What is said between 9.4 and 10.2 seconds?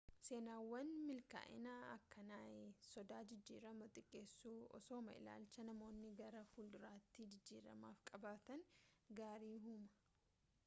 uumaa